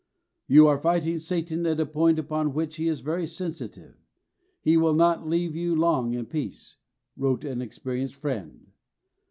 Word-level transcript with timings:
"You 0.47 0.65
are 0.65 0.79
fighting 0.79 1.19
Satan 1.19 1.63
at 1.67 1.79
a 1.79 1.85
point 1.85 2.17
upon 2.17 2.55
which 2.55 2.77
he 2.77 2.87
is 2.87 3.01
very 3.01 3.27
sensitive; 3.27 3.95
he 4.59 4.75
will 4.75 4.95
not 4.95 5.29
leave 5.29 5.55
you 5.55 5.75
long 5.75 6.15
in 6.15 6.25
peace," 6.25 6.77
wrote 7.15 7.43
an 7.43 7.61
experienced 7.61 8.15
friend. 8.15 8.71